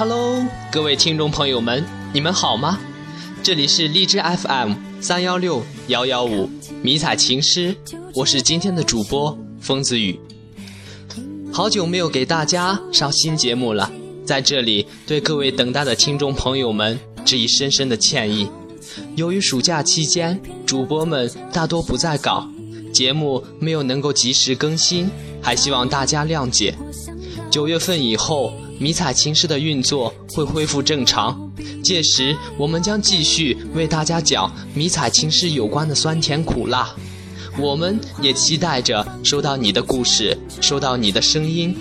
[0.00, 0.42] Hello，
[0.72, 1.84] 各位听众朋友们，
[2.14, 2.80] 你们好吗？
[3.42, 6.48] 这里是荔枝 FM 三幺六幺幺五
[6.82, 7.76] 迷彩情诗，
[8.14, 10.18] 我是今天的主播风子雨。
[11.52, 13.92] 好久没有给大家上新节目了，
[14.24, 18.48] 在这里对各位等待的听众朋友们致以深深的歉意。
[19.16, 22.50] 由于暑假期间主播们大多不在岗，
[22.90, 25.10] 节目没有能够及时更新，
[25.42, 26.74] 还希望大家谅解。
[27.50, 28.50] 九月份以后。
[28.80, 31.52] 迷彩情诗的运作会恢复正常，
[31.84, 36.88] 届时我们将继续为大家讲迷彩情诗有关的酸甜苦辣。
[37.58, 41.76] 我们也期待着收到你的故事，收到你的声音。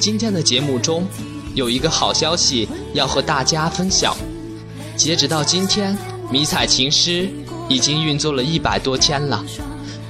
[0.00, 1.06] 今天的节目中
[1.54, 4.12] 有一个好消息要和大家分享，
[4.96, 5.96] 截止到今天，
[6.28, 7.30] 迷彩情诗
[7.68, 9.44] 已经运作了一百多天了。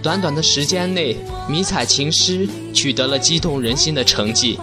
[0.02, 1.14] 短短的时间内，
[1.46, 4.58] 迷彩情诗取得了激动人心的成绩。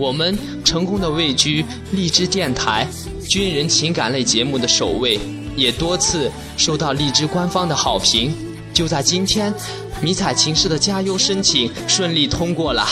[0.00, 0.34] 我们
[0.64, 1.62] 成功的位居
[1.92, 2.88] 荔枝电台
[3.28, 5.20] 军人情感类节目的首位，
[5.54, 8.34] 也多次收到荔枝官方的好评。
[8.72, 9.52] 就在今天，
[10.00, 12.86] 迷彩情诗的加优申请顺利通过了，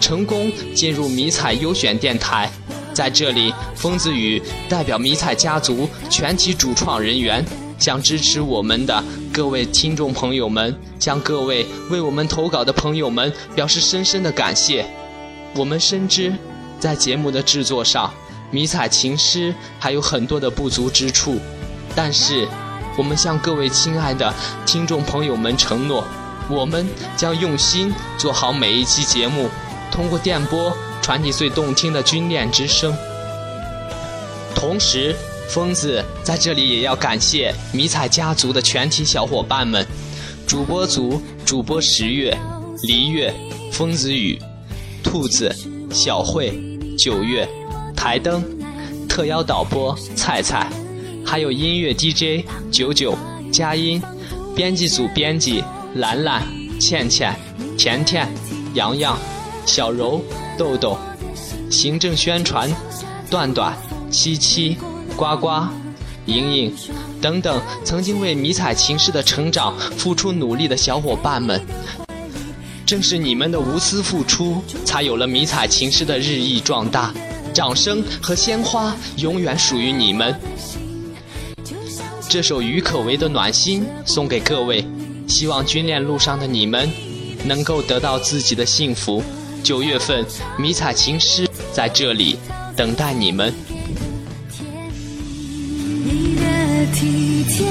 [0.00, 2.48] 成功进入迷彩优选电台。
[2.92, 7.44] 在这里，疯子雨代表迷彩家族全体主创人员，
[7.76, 14.86] 向支持我们的各位听众朋友们，向各位为我们投稿的朋友们表示深深的感谢。
[15.56, 16.32] 我们深知，
[16.80, 18.12] 在节目的制作上，
[18.50, 21.38] 迷彩情诗还有很多的不足之处，
[21.94, 22.48] 但是，
[22.98, 24.34] 我们向各位亲爱的
[24.66, 26.04] 听众朋友们承诺，
[26.50, 29.48] 我们将用心做好每一期节目，
[29.92, 32.92] 通过电波传递最动听的军恋之声。
[34.56, 35.14] 同时，
[35.48, 39.86] 疯子在这里也要感谢迷彩家族的全体小伙伴们，
[40.48, 42.36] 主播组主播十月、
[42.82, 43.32] 黎月、
[43.70, 44.36] 疯子雨。
[45.04, 45.54] 兔子、
[45.92, 46.58] 小慧、
[46.98, 47.48] 九月、
[47.94, 48.42] 台灯、
[49.08, 50.68] 特邀导播菜菜，
[51.24, 53.16] 还有音乐 DJ 九九、
[53.52, 54.02] 佳音，
[54.56, 55.62] 编辑组编辑
[55.94, 56.42] 兰兰、
[56.80, 57.32] 倩倩、
[57.78, 58.26] 甜甜、
[58.72, 59.16] 洋洋、
[59.64, 60.20] 小柔、
[60.58, 60.98] 豆豆，
[61.70, 62.68] 行政宣传
[63.30, 63.76] 段段、
[64.10, 64.76] 七七、
[65.16, 65.48] 呱呱、
[66.26, 66.74] 莹莹
[67.20, 71.60] 等等，曾经为迷彩情诗的成长付出努力的小伙伴们。
[72.94, 77.12] 正是你们的无私付出，才有了迷彩情诗的日益壮大。
[77.52, 80.32] 掌声和鲜花永远属于你们。
[82.28, 84.86] 这首郁可唯的《暖心》送给各位，
[85.26, 86.88] 希望军恋路上的你们
[87.44, 89.20] 能够得到自己的幸福。
[89.64, 90.24] 九月份，
[90.56, 92.38] 迷彩情诗在这里
[92.76, 93.52] 等待你们。
[96.04, 97.66] 你的体贴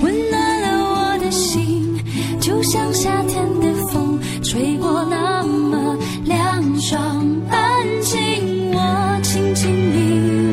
[0.00, 2.02] 温暖了我的心，
[2.40, 3.46] 就像夏天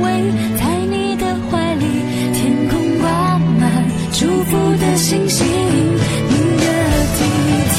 [0.02, 1.86] 偎在你的怀里，
[2.34, 6.66] 天空挂满祝福的星星，你的
[7.16, 7.20] 体
[7.76, 7.78] 贴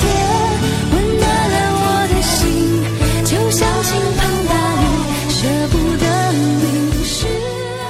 [0.93, 2.41] 温暖了我的心，
[3.25, 4.19] 就像倾盆
[4.49, 4.85] 大雨，
[5.31, 5.39] 舍
[5.71, 7.27] 不得淋湿
[7.81, 7.85] 爱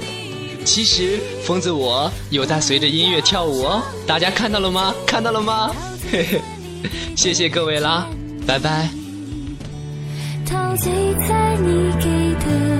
[0.00, 0.64] 你。
[0.64, 4.94] 其实疯子我有在随着音乐跳舞哦，大家看到了吗？
[5.06, 5.70] 看到了吗？
[6.10, 6.40] 嘿嘿。
[7.16, 8.06] 谢谢各位啦，
[8.46, 8.88] 拜拜。
[10.48, 10.92] 陶醉
[11.26, 12.75] 在你给的甜。